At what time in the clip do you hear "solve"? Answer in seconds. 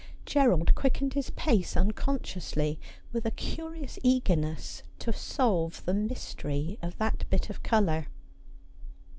5.13-5.85